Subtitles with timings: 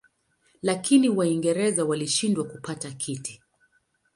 [0.61, 3.41] Lakini Waingereza walishindwa kupata kiti.